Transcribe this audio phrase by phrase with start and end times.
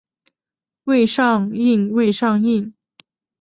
[0.85, 2.73] 未上映未上映